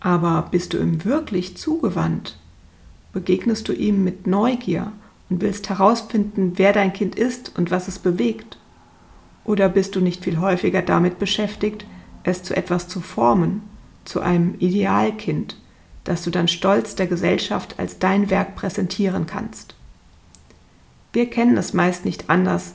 Aber 0.00 0.48
bist 0.50 0.74
du 0.74 0.78
ihm 0.78 1.04
wirklich 1.06 1.56
zugewandt? 1.56 2.38
Begegnest 3.14 3.68
du 3.68 3.72
ihm 3.72 4.04
mit 4.04 4.26
Neugier 4.26 4.92
und 5.30 5.40
willst 5.40 5.70
herausfinden, 5.70 6.52
wer 6.56 6.74
dein 6.74 6.92
Kind 6.92 7.14
ist 7.14 7.56
und 7.56 7.70
was 7.70 7.88
es 7.88 7.98
bewegt? 7.98 8.58
Oder 9.46 9.70
bist 9.70 9.96
du 9.96 10.00
nicht 10.00 10.22
viel 10.22 10.38
häufiger 10.38 10.82
damit 10.82 11.18
beschäftigt, 11.18 11.86
es 12.22 12.42
zu 12.42 12.54
etwas 12.54 12.86
zu 12.86 13.00
formen, 13.00 13.62
zu 14.04 14.20
einem 14.20 14.56
Idealkind, 14.58 15.56
das 16.04 16.22
du 16.22 16.30
dann 16.30 16.48
stolz 16.48 16.94
der 16.96 17.06
Gesellschaft 17.06 17.78
als 17.78 17.98
dein 17.98 18.28
Werk 18.28 18.56
präsentieren 18.56 19.24
kannst? 19.24 19.74
Wir 21.14 21.30
kennen 21.30 21.56
es 21.56 21.72
meist 21.72 22.04
nicht 22.04 22.28
anders 22.28 22.74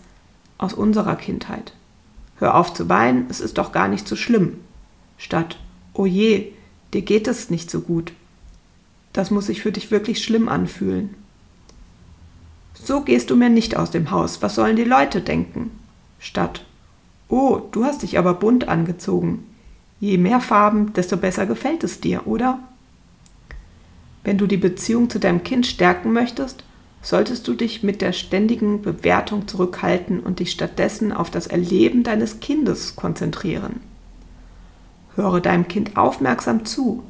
aus 0.60 0.74
unserer 0.74 1.16
Kindheit. 1.16 1.74
Hör 2.38 2.54
auf 2.54 2.74
zu 2.74 2.88
weinen, 2.88 3.26
es 3.30 3.40
ist 3.40 3.58
doch 3.58 3.72
gar 3.72 3.88
nicht 3.88 4.08
so 4.08 4.16
schlimm. 4.16 4.60
Statt, 5.18 5.58
oh 5.94 6.06
je, 6.06 6.52
dir 6.94 7.02
geht 7.02 7.28
es 7.28 7.50
nicht 7.50 7.72
so 7.72 7.82
gut. 7.82 8.14
Das 9.12 9.32
muss 9.32 9.48
sich 9.48 9.62
für 9.62 9.72
dich 9.72 9.90
wirklich 9.90 10.24
schlimm 10.24 10.48
anfühlen. 10.48 11.16
So 12.76 13.02
gehst 13.02 13.32
du 13.32 13.36
mir 13.36 13.50
nicht 13.50 13.76
aus 13.76 13.90
dem 13.90 14.12
Haus, 14.12 14.42
was 14.44 14.56
sollen 14.56 14.76
die 14.76 14.84
Leute 14.84 15.22
denken? 15.22 15.72
Statt 16.20 16.66
Oh, 17.30 17.62
du 17.72 17.86
hast 17.86 18.02
dich 18.02 18.18
aber 18.18 18.34
bunt 18.34 18.68
angezogen. 18.68 19.46
Je 20.00 20.18
mehr 20.18 20.42
Farben, 20.42 20.94
desto 20.94 21.16
besser 21.16 21.46
gefällt 21.46 21.84
es 21.84 22.00
dir, 22.02 22.26
oder? 22.26 22.60
Wenn 24.24 24.38
du 24.40 24.48
die 24.48 24.58
Beziehung 24.58 25.10
zu 25.10 25.20
deinem 25.20 25.44
Kind 25.44 25.68
stärken 25.68 26.12
möchtest, 26.12 26.64
solltest 27.02 27.48
du 27.48 27.54
dich 27.54 27.84
mit 27.84 28.02
der 28.02 28.12
ständigen 28.12 28.82
Bewertung 28.82 29.48
zurückhalten 29.48 30.20
und 30.20 30.40
dich 30.40 30.52
stattdessen 30.52 31.12
auf 31.12 31.30
das 31.30 31.48
Erleben 31.48 32.04
deines 32.04 32.40
Kindes 32.40 32.96
konzentrieren. 32.96 33.82
Höre 35.16 35.42
deinem 35.42 35.68
Kind 35.68 35.98
aufmerksam 35.98 36.66
zu. 36.66 37.04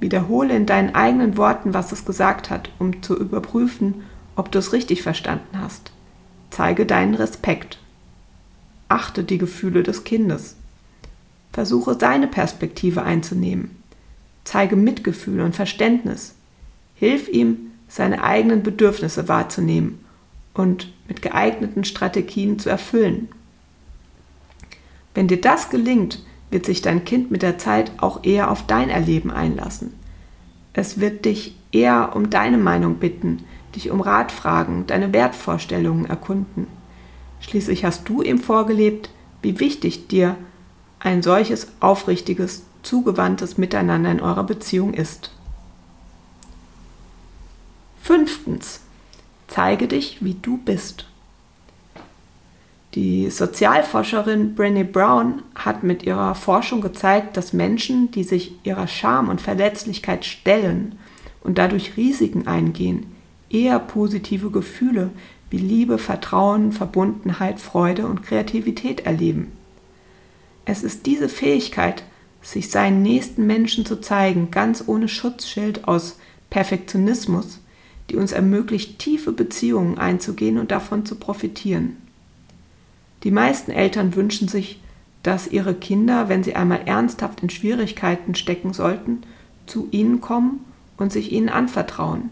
Wiederhole 0.00 0.54
in 0.54 0.66
deinen 0.66 0.94
eigenen 0.94 1.36
Worten, 1.36 1.74
was 1.74 1.92
es 1.92 2.04
gesagt 2.04 2.50
hat, 2.50 2.70
um 2.78 3.02
zu 3.02 3.18
überprüfen, 3.18 4.02
ob 4.36 4.52
du 4.52 4.58
es 4.58 4.72
richtig 4.72 5.02
verstanden 5.02 5.60
hast. 5.60 5.92
Zeige 6.50 6.86
deinen 6.86 7.14
Respekt. 7.14 7.78
Achte 8.88 9.24
die 9.24 9.38
Gefühle 9.38 9.82
des 9.82 10.04
Kindes. 10.04 10.56
Versuche 11.52 11.96
seine 11.98 12.28
Perspektive 12.28 13.02
einzunehmen. 13.02 13.82
Zeige 14.44 14.76
Mitgefühl 14.76 15.40
und 15.40 15.56
Verständnis. 15.56 16.34
Hilf 16.94 17.28
ihm, 17.28 17.67
seine 17.88 18.22
eigenen 18.22 18.62
Bedürfnisse 18.62 19.28
wahrzunehmen 19.28 20.04
und 20.54 20.92
mit 21.08 21.22
geeigneten 21.22 21.84
Strategien 21.84 22.58
zu 22.58 22.68
erfüllen. 22.68 23.28
Wenn 25.14 25.28
dir 25.28 25.40
das 25.40 25.70
gelingt, 25.70 26.22
wird 26.50 26.66
sich 26.66 26.82
dein 26.82 27.04
Kind 27.04 27.30
mit 27.30 27.42
der 27.42 27.58
Zeit 27.58 27.92
auch 27.98 28.24
eher 28.24 28.50
auf 28.50 28.66
dein 28.66 28.90
Erleben 28.90 29.30
einlassen. 29.30 29.94
Es 30.72 31.00
wird 31.00 31.24
dich 31.24 31.56
eher 31.72 32.14
um 32.14 32.30
deine 32.30 32.58
Meinung 32.58 32.96
bitten, 32.96 33.44
dich 33.74 33.90
um 33.90 34.00
Rat 34.00 34.32
fragen, 34.32 34.84
deine 34.86 35.12
Wertvorstellungen 35.12 36.06
erkunden. 36.06 36.66
Schließlich 37.40 37.84
hast 37.84 38.08
du 38.08 38.22
ihm 38.22 38.38
vorgelebt, 38.38 39.10
wie 39.42 39.60
wichtig 39.60 40.08
dir 40.08 40.36
ein 41.00 41.22
solches 41.22 41.68
aufrichtiges, 41.80 42.64
zugewandtes 42.82 43.58
Miteinander 43.58 44.10
in 44.10 44.20
eurer 44.20 44.44
Beziehung 44.44 44.94
ist. 44.94 45.32
Fünftens. 48.08 48.80
Zeige 49.48 49.86
dich, 49.86 50.24
wie 50.24 50.32
du 50.32 50.56
bist. 50.56 51.04
Die 52.94 53.28
Sozialforscherin 53.28 54.56
Brené 54.56 54.82
Brown 54.82 55.42
hat 55.54 55.82
mit 55.82 56.04
ihrer 56.04 56.34
Forschung 56.34 56.80
gezeigt, 56.80 57.36
dass 57.36 57.52
Menschen, 57.52 58.10
die 58.10 58.24
sich 58.24 58.54
ihrer 58.64 58.88
Scham 58.88 59.28
und 59.28 59.42
Verletzlichkeit 59.42 60.24
stellen 60.24 60.98
und 61.42 61.58
dadurch 61.58 61.98
Risiken 61.98 62.46
eingehen, 62.46 63.04
eher 63.50 63.78
positive 63.78 64.50
Gefühle 64.50 65.10
wie 65.50 65.58
Liebe, 65.58 65.98
Vertrauen, 65.98 66.72
Verbundenheit, 66.72 67.60
Freude 67.60 68.06
und 68.06 68.22
Kreativität 68.22 69.00
erleben. 69.00 69.52
Es 70.64 70.82
ist 70.82 71.04
diese 71.04 71.28
Fähigkeit, 71.28 72.04
sich 72.40 72.70
seinen 72.70 73.02
nächsten 73.02 73.46
Menschen 73.46 73.84
zu 73.84 74.00
zeigen, 74.00 74.50
ganz 74.50 74.84
ohne 74.86 75.08
Schutzschild 75.08 75.86
aus 75.86 76.18
Perfektionismus, 76.48 77.60
die 78.10 78.16
uns 78.16 78.32
ermöglicht, 78.32 78.98
tiefe 78.98 79.32
Beziehungen 79.32 79.98
einzugehen 79.98 80.58
und 80.58 80.70
davon 80.70 81.04
zu 81.04 81.16
profitieren. 81.16 81.96
Die 83.24 83.30
meisten 83.30 83.70
Eltern 83.70 84.14
wünschen 84.14 84.48
sich, 84.48 84.80
dass 85.22 85.48
ihre 85.48 85.74
Kinder, 85.74 86.28
wenn 86.28 86.44
sie 86.44 86.54
einmal 86.54 86.82
ernsthaft 86.86 87.42
in 87.42 87.50
Schwierigkeiten 87.50 88.34
stecken 88.34 88.72
sollten, 88.72 89.22
zu 89.66 89.88
ihnen 89.90 90.20
kommen 90.20 90.60
und 90.96 91.12
sich 91.12 91.32
ihnen 91.32 91.48
anvertrauen. 91.48 92.30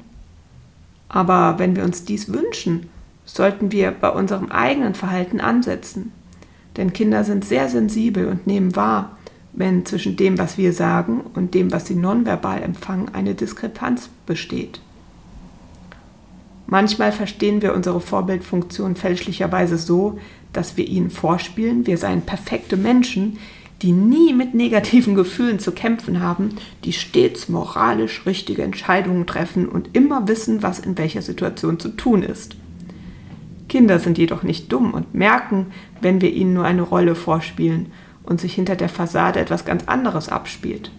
Aber 1.08 1.58
wenn 1.58 1.76
wir 1.76 1.84
uns 1.84 2.04
dies 2.04 2.32
wünschen, 2.32 2.88
sollten 3.24 3.72
wir 3.72 3.90
bei 3.90 4.08
unserem 4.08 4.50
eigenen 4.50 4.94
Verhalten 4.94 5.40
ansetzen. 5.40 6.12
Denn 6.76 6.92
Kinder 6.92 7.24
sind 7.24 7.44
sehr 7.44 7.68
sensibel 7.68 8.26
und 8.26 8.46
nehmen 8.46 8.76
wahr, 8.76 9.16
wenn 9.52 9.86
zwischen 9.86 10.16
dem, 10.16 10.38
was 10.38 10.58
wir 10.58 10.72
sagen 10.72 11.22
und 11.34 11.54
dem, 11.54 11.72
was 11.72 11.86
sie 11.86 11.94
nonverbal 11.94 12.62
empfangen, 12.62 13.14
eine 13.14 13.34
Diskrepanz 13.34 14.10
besteht. 14.26 14.80
Manchmal 16.66 17.12
verstehen 17.12 17.62
wir 17.62 17.74
unsere 17.74 18.00
Vorbildfunktion 18.00 18.96
fälschlicherweise 18.96 19.78
so, 19.78 20.18
dass 20.52 20.76
wir 20.76 20.86
ihnen 20.86 21.10
vorspielen, 21.10 21.86
wir 21.86 21.98
seien 21.98 22.22
perfekte 22.22 22.76
Menschen, 22.76 23.38
die 23.82 23.92
nie 23.92 24.32
mit 24.32 24.54
negativen 24.54 25.14
Gefühlen 25.14 25.58
zu 25.58 25.70
kämpfen 25.70 26.20
haben, 26.20 26.56
die 26.84 26.92
stets 26.94 27.48
moralisch 27.48 28.24
richtige 28.24 28.62
Entscheidungen 28.62 29.26
treffen 29.26 29.68
und 29.68 29.90
immer 29.92 30.28
wissen, 30.28 30.62
was 30.62 30.78
in 30.78 30.96
welcher 30.96 31.22
Situation 31.22 31.78
zu 31.78 31.90
tun 31.90 32.22
ist. 32.22 32.56
Kinder 33.68 33.98
sind 33.98 34.16
jedoch 34.16 34.42
nicht 34.42 34.72
dumm 34.72 34.94
und 34.94 35.14
merken, 35.14 35.66
wenn 36.00 36.20
wir 36.20 36.32
ihnen 36.32 36.54
nur 36.54 36.64
eine 36.64 36.82
Rolle 36.82 37.14
vorspielen 37.14 37.86
und 38.22 38.40
sich 38.40 38.54
hinter 38.54 38.76
der 38.76 38.88
Fassade 38.88 39.40
etwas 39.40 39.64
ganz 39.64 39.84
anderes 39.84 40.28
abspielt. 40.28 40.90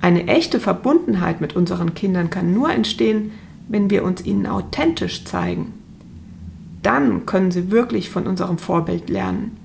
Eine 0.00 0.26
echte 0.26 0.58
Verbundenheit 0.58 1.40
mit 1.40 1.54
unseren 1.54 1.94
Kindern 1.94 2.30
kann 2.30 2.54
nur 2.54 2.70
entstehen, 2.70 3.32
wenn 3.68 3.90
wir 3.90 4.04
uns 4.04 4.24
ihnen 4.24 4.46
authentisch 4.46 5.24
zeigen. 5.24 5.74
Dann 6.82 7.26
können 7.26 7.50
sie 7.50 7.70
wirklich 7.70 8.10
von 8.10 8.26
unserem 8.26 8.58
Vorbild 8.58 9.08
lernen, 9.08 9.56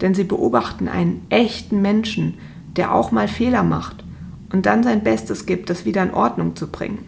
denn 0.00 0.14
sie 0.14 0.24
beobachten 0.24 0.88
einen 0.88 1.24
echten 1.30 1.80
Menschen, 1.80 2.34
der 2.76 2.94
auch 2.94 3.12
mal 3.12 3.28
Fehler 3.28 3.62
macht 3.62 4.04
und 4.52 4.66
dann 4.66 4.82
sein 4.82 5.02
Bestes 5.02 5.46
gibt, 5.46 5.70
das 5.70 5.84
wieder 5.84 6.02
in 6.02 6.12
Ordnung 6.12 6.56
zu 6.56 6.68
bringen. 6.68 6.98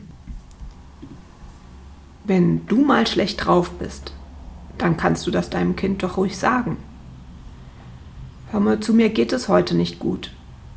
Wenn 2.24 2.66
du 2.66 2.85
mal 2.85 3.07
schlecht 3.07 3.44
drauf 3.44 3.70
bist, 3.72 4.12
dann 4.77 4.96
kannst 4.96 5.27
du 5.27 5.31
das 5.31 5.51
deinem 5.51 5.77
Kind 5.77 6.03
doch 6.03 6.16
ruhig 6.16 6.37
sagen. 6.37 6.77
Hör 8.51 8.61
mal, 8.61 8.81
zu 8.81 8.94
mir 8.94 9.11
geht 9.11 9.33
es 9.33 9.48
heute 9.48 9.74
nicht 9.74 9.98
gut. 9.98 10.33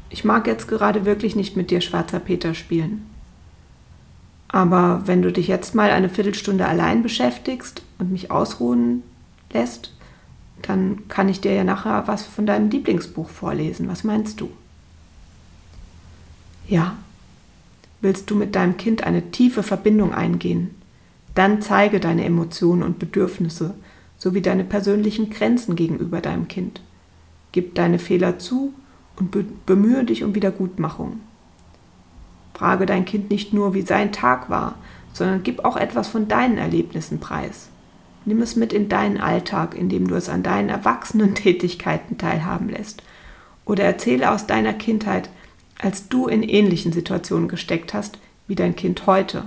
Ich 0.09 0.25
mag 0.25 0.47
jetzt 0.47 0.67
gerade 0.67 1.05
wirklich 1.05 1.35
nicht 1.35 1.55
mit 1.55 1.71
dir 1.71 1.79
schwarzer 1.81 2.19
Peter 2.19 2.53
spielen. 2.53 3.05
Aber 4.51 5.03
wenn 5.05 5.21
du 5.21 5.31
dich 5.31 5.47
jetzt 5.47 5.75
mal 5.75 5.91
eine 5.91 6.09
Viertelstunde 6.09 6.67
allein 6.67 7.03
beschäftigst 7.03 7.83
und 7.99 8.11
mich 8.11 8.31
ausruhen 8.31 9.03
lässt, 9.53 9.93
dann 10.61 11.07
kann 11.07 11.29
ich 11.29 11.39
dir 11.39 11.53
ja 11.53 11.63
nachher 11.63 12.07
was 12.07 12.25
von 12.25 12.45
deinem 12.45 12.69
Lieblingsbuch 12.69 13.29
vorlesen. 13.29 13.87
Was 13.87 14.03
meinst 14.03 14.41
du? 14.41 14.49
Ja. 16.67 16.97
Willst 18.01 18.29
du 18.31 18.35
mit 18.35 18.55
deinem 18.55 18.77
Kind 18.77 19.03
eine 19.03 19.29
tiefe 19.31 19.61
Verbindung 19.61 20.13
eingehen? 20.13 20.71
Dann 21.35 21.61
zeige 21.61 21.99
deine 21.99 22.25
Emotionen 22.25 22.83
und 22.83 22.99
Bedürfnisse 22.99 23.75
sowie 24.17 24.41
deine 24.41 24.63
persönlichen 24.63 25.29
Grenzen 25.29 25.75
gegenüber 25.75 26.19
deinem 26.19 26.47
Kind. 26.47 26.81
Gib 27.51 27.75
deine 27.75 27.99
Fehler 27.99 28.39
zu 28.39 28.73
und 29.17 29.65
bemühe 29.65 30.03
dich 30.03 30.23
um 30.23 30.35
Wiedergutmachung. 30.35 31.19
Frage 32.61 32.85
dein 32.85 33.05
Kind 33.05 33.31
nicht 33.31 33.53
nur, 33.53 33.73
wie 33.73 33.81
sein 33.81 34.11
Tag 34.11 34.51
war, 34.51 34.75
sondern 35.13 35.41
gib 35.41 35.65
auch 35.65 35.77
etwas 35.77 36.09
von 36.09 36.27
deinen 36.27 36.59
Erlebnissen 36.59 37.19
preis. 37.19 37.69
Nimm 38.23 38.39
es 38.39 38.55
mit 38.55 38.71
in 38.71 38.87
deinen 38.87 39.19
Alltag, 39.19 39.73
indem 39.73 40.07
du 40.07 40.13
es 40.13 40.29
an 40.29 40.43
deinen 40.43 40.69
erwachsenen 40.69 41.33
Tätigkeiten 41.35 42.19
teilhaben 42.19 42.69
lässt. 42.69 43.01
Oder 43.65 43.85
erzähle 43.85 44.29
aus 44.29 44.45
deiner 44.45 44.73
Kindheit, 44.73 45.31
als 45.81 46.07
du 46.07 46.27
in 46.27 46.43
ähnlichen 46.43 46.93
Situationen 46.93 47.47
gesteckt 47.47 47.95
hast 47.95 48.19
wie 48.47 48.53
dein 48.53 48.75
Kind 48.75 49.07
heute. 49.07 49.45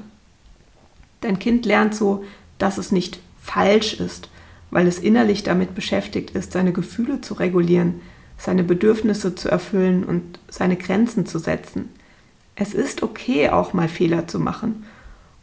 Dein 1.20 1.38
Kind 1.38 1.66
lernt 1.66 1.94
so, 1.94 2.24
dass 2.58 2.78
es 2.78 2.90
nicht 2.90 3.20
falsch 3.40 3.94
ist, 3.94 4.28
weil 4.72 4.88
es 4.88 4.98
innerlich 4.98 5.44
damit 5.44 5.76
beschäftigt 5.76 6.32
ist, 6.32 6.50
seine 6.50 6.72
Gefühle 6.72 7.20
zu 7.20 7.34
regulieren, 7.34 8.00
seine 8.38 8.64
Bedürfnisse 8.64 9.36
zu 9.36 9.48
erfüllen 9.48 10.02
und 10.02 10.40
seine 10.48 10.74
Grenzen 10.74 11.26
zu 11.26 11.38
setzen. 11.38 11.90
Es 12.56 12.74
ist 12.74 13.02
okay, 13.02 13.50
auch 13.50 13.72
mal 13.72 13.88
Fehler 13.88 14.28
zu 14.28 14.38
machen 14.38 14.84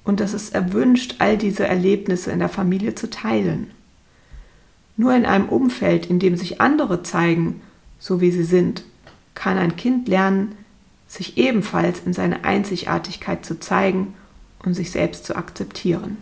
und 0.04 0.22
es 0.22 0.34
ist 0.34 0.56
erwünscht, 0.56 1.16
all 1.20 1.38
diese 1.38 1.68
Erlebnisse 1.68 2.32
in 2.32 2.40
der 2.40 2.50
Familie 2.50 2.96
zu 2.96 3.10
teilen. 3.10 3.72
Nur 4.98 5.16
in 5.16 5.26
einem 5.26 5.50
Umfeld, 5.50 6.06
in 6.06 6.20
dem 6.20 6.38
sich 6.38 6.62
andere 6.62 7.04
zeigen, 7.04 7.62
so 8.00 8.22
wie 8.22 8.32
sie 8.32 8.44
sind, 8.44 8.84
kann 9.36 9.58
ein 9.58 9.76
Kind 9.76 10.08
lernen, 10.08 10.56
sich 11.08 11.38
ebenfalls 11.38 12.02
in 12.06 12.14
seine 12.14 12.44
Einzigartigkeit 12.46 13.46
zu 13.46 13.60
zeigen 13.60 14.14
und 14.64 14.74
sich 14.74 14.92
selbst 14.92 15.26
zu 15.26 15.36
akzeptieren. 15.36 16.18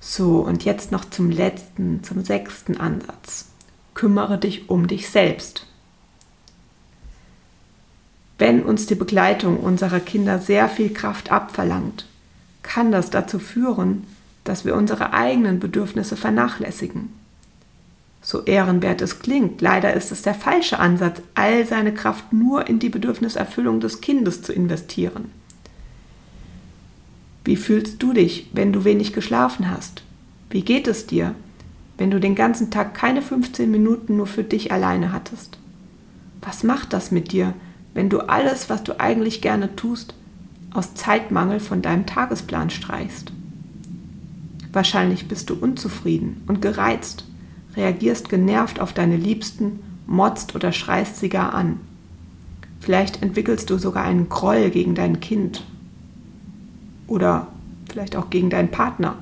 So, 0.00 0.38
und 0.38 0.64
jetzt 0.64 0.92
noch 0.92 1.04
zum 1.04 1.30
letzten, 1.30 2.02
zum 2.02 2.24
sechsten 2.24 2.76
Ansatz. 2.78 3.50
Kümmere 3.94 4.38
dich 4.38 4.70
um 4.70 4.86
dich 4.86 5.10
selbst. 5.10 5.66
Wenn 8.40 8.62
uns 8.62 8.86
die 8.86 8.94
Begleitung 8.94 9.58
unserer 9.58 10.00
Kinder 10.00 10.38
sehr 10.38 10.70
viel 10.70 10.94
Kraft 10.94 11.30
abverlangt, 11.30 12.06
kann 12.62 12.90
das 12.90 13.10
dazu 13.10 13.38
führen, 13.38 14.04
dass 14.44 14.64
wir 14.64 14.76
unsere 14.76 15.12
eigenen 15.12 15.60
Bedürfnisse 15.60 16.16
vernachlässigen. 16.16 17.12
So 18.22 18.42
ehrenwert 18.44 19.02
es 19.02 19.18
klingt, 19.18 19.60
leider 19.60 19.92
ist 19.92 20.10
es 20.10 20.22
der 20.22 20.32
falsche 20.32 20.78
Ansatz, 20.78 21.20
all 21.34 21.66
seine 21.66 21.92
Kraft 21.92 22.32
nur 22.32 22.66
in 22.66 22.78
die 22.78 22.88
Bedürfniserfüllung 22.88 23.78
des 23.78 24.00
Kindes 24.00 24.40
zu 24.40 24.54
investieren. 24.54 25.30
Wie 27.44 27.56
fühlst 27.56 28.02
du 28.02 28.14
dich, 28.14 28.48
wenn 28.54 28.72
du 28.72 28.84
wenig 28.84 29.12
geschlafen 29.12 29.70
hast? 29.70 30.02
Wie 30.48 30.62
geht 30.62 30.88
es 30.88 31.06
dir, 31.06 31.34
wenn 31.98 32.10
du 32.10 32.18
den 32.18 32.36
ganzen 32.36 32.70
Tag 32.70 32.94
keine 32.94 33.20
15 33.20 33.70
Minuten 33.70 34.16
nur 34.16 34.26
für 34.26 34.44
dich 34.44 34.72
alleine 34.72 35.12
hattest? 35.12 35.58
Was 36.40 36.62
macht 36.62 36.94
das 36.94 37.10
mit 37.10 37.32
dir, 37.32 37.52
wenn 37.94 38.08
du 38.08 38.20
alles, 38.20 38.70
was 38.70 38.82
du 38.84 38.98
eigentlich 39.00 39.40
gerne 39.40 39.74
tust, 39.76 40.14
aus 40.72 40.94
Zeitmangel 40.94 41.60
von 41.60 41.82
deinem 41.82 42.06
Tagesplan 42.06 42.70
streichst. 42.70 43.32
Wahrscheinlich 44.72 45.26
bist 45.26 45.50
du 45.50 45.54
unzufrieden 45.54 46.42
und 46.46 46.62
gereizt, 46.62 47.24
reagierst 47.74 48.28
genervt 48.28 48.78
auf 48.78 48.92
deine 48.92 49.16
Liebsten, 49.16 49.80
motzt 50.06 50.54
oder 50.54 50.72
schreist 50.72 51.18
sie 51.18 51.28
gar 51.28 51.54
an. 51.54 51.80
Vielleicht 52.80 53.22
entwickelst 53.22 53.68
du 53.70 53.78
sogar 53.78 54.04
einen 54.04 54.28
Groll 54.28 54.70
gegen 54.70 54.94
dein 54.94 55.20
Kind 55.20 55.64
oder 57.06 57.48
vielleicht 57.90 58.16
auch 58.16 58.30
gegen 58.30 58.50
deinen 58.50 58.70
Partner, 58.70 59.16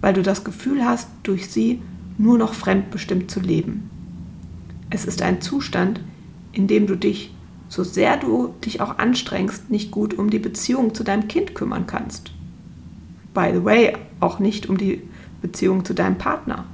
weil 0.00 0.14
du 0.14 0.22
das 0.22 0.44
Gefühl 0.44 0.84
hast, 0.84 1.08
durch 1.24 1.50
sie 1.50 1.82
nur 2.16 2.38
noch 2.38 2.54
fremdbestimmt 2.54 3.30
zu 3.30 3.40
leben. 3.40 3.90
Es 4.90 5.04
ist 5.04 5.22
ein 5.22 5.40
Zustand, 5.40 6.00
in 6.52 6.68
dem 6.68 6.86
du 6.86 6.94
dich 6.94 7.34
so 7.68 7.82
sehr 7.84 8.16
du 8.16 8.54
dich 8.64 8.80
auch 8.80 8.98
anstrengst, 8.98 9.70
nicht 9.70 9.90
gut 9.90 10.14
um 10.14 10.30
die 10.30 10.38
Beziehung 10.38 10.94
zu 10.94 11.04
deinem 11.04 11.28
Kind 11.28 11.54
kümmern 11.54 11.86
kannst. 11.86 12.32
By 13.32 13.50
the 13.52 13.64
way, 13.64 13.96
auch 14.20 14.38
nicht 14.38 14.68
um 14.68 14.78
die 14.78 15.02
Beziehung 15.42 15.84
zu 15.84 15.94
deinem 15.94 16.18
Partner. 16.18 16.66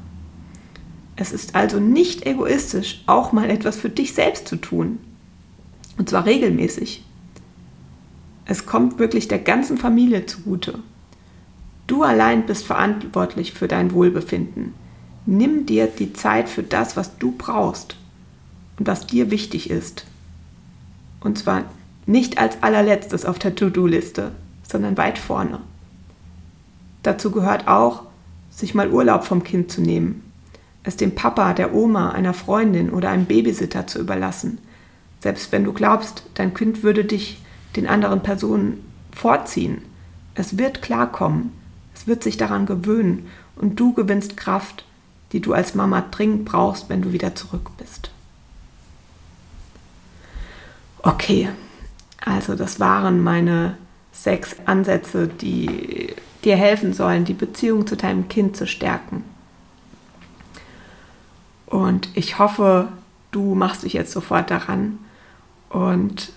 Es 1.16 1.33
ist 1.33 1.55
also 1.55 1.81
nicht 1.81 2.26
egoistisch, 2.26 3.03
auch 3.07 3.33
mal 3.33 3.50
etwas 3.50 3.76
für 3.76 3.90
dich 3.90 4.14
selbst 4.14 4.48
zu 4.48 4.57
tun. 4.57 4.98
Und 5.98 6.09
zwar 6.09 6.24
regelmäßig. 6.24 7.05
Es 8.46 8.66
kommt 8.66 8.98
wirklich 8.98 9.29
der 9.29 9.38
ganzen 9.38 9.76
Familie 9.76 10.26
zugute. 10.26 10.79
Du 11.87 12.03
allein 12.03 12.46
bist 12.46 12.64
verantwortlich 12.64 13.53
für 13.53 13.68
dein 13.68 13.92
Wohlbefinden. 13.92 14.74
Nimm 15.26 15.66
dir 15.66 15.87
die 15.87 16.12
Zeit 16.12 16.48
für 16.48 16.62
das, 16.62 16.96
was 16.96 17.18
du 17.18 17.33
brauchst 17.33 17.96
und 18.79 18.87
was 18.87 19.07
dir 19.07 19.31
wichtig 19.31 19.70
ist. 19.70 20.07
Und 21.20 21.38
zwar 21.38 21.64
nicht 22.06 22.38
als 22.38 22.62
allerletztes 22.62 23.24
auf 23.24 23.38
der 23.38 23.54
To-Do-Liste, 23.54 24.33
sondern 24.66 24.96
weit 24.96 25.18
vorne. 25.18 25.61
Dazu 27.02 27.30
gehört 27.30 27.68
auch, 27.68 28.04
sich 28.50 28.74
mal 28.74 28.90
Urlaub 28.90 29.24
vom 29.24 29.42
Kind 29.42 29.70
zu 29.70 29.80
nehmen, 29.80 30.22
es 30.83 30.96
dem 30.96 31.14
Papa, 31.14 31.52
der 31.54 31.74
Oma, 31.74 32.11
einer 32.11 32.35
Freundin 32.35 32.90
oder 32.90 33.11
einem 33.11 33.26
Babysitter 33.26 33.87
zu 33.87 33.98
überlassen, 34.00 34.59
selbst 35.20 35.52
wenn 35.52 35.64
du 35.64 35.72
glaubst, 35.72 36.24
dein 36.35 36.54
Kind 36.54 36.83
würde 36.83 37.04
dich 37.04 37.42
den 37.76 37.87
anderen 37.87 38.22
Personen 38.22 38.85
vorziehen. 39.12 39.83
Es 40.35 40.59
wird 40.59 40.83
klarkommen, 40.83 41.52
es 41.94 42.06
wird 42.06 42.22
sich 42.22 42.37
daran 42.37 42.66
gewöhnen 42.66 43.28
und 43.56 43.78
du 43.78 43.92
gewinnst 43.92 44.37
Kraft, 44.37 44.85
die 45.33 45.40
du 45.40 45.52
als 45.52 45.74
Mama 45.74 46.02
dringend 46.11 46.44
brauchst, 46.44 46.88
wenn 46.88 47.02
du 47.02 47.12
wieder 47.12 47.35
zurück 47.35 47.70
bist. 47.78 48.11
Okay, 51.03 51.49
also 52.25 52.55
das 52.55 52.79
waren 52.79 53.23
meine 53.23 53.77
sechs 54.13 54.57
Ansätze, 54.67 55.29
die 55.29 56.15
dir 56.45 56.57
helfen 56.57 56.93
sollen, 56.93 57.25
die 57.25 57.35
Beziehung 57.35 57.87
zu 57.87 57.97
deinem 57.97 58.29
Kind 58.29 58.57
zu 58.57 58.67
stärken. 58.67 59.25
Und 61.67 62.09
ich 62.15 62.39
hoffe, 62.39 62.89
du 63.31 63.55
machst 63.55 63.85
dich 63.85 63.93
jetzt 63.93 64.13
sofort 64.13 64.51
daran 64.51 64.99
und 65.69 66.33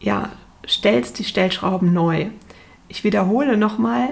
ja, 0.00 0.30
stellst 0.66 1.18
die 1.18 1.24
Stellschrauben 1.24 1.92
neu. 1.92 2.26
Ich 2.88 3.04
wiederhole 3.04 3.56
nochmal 3.56 4.10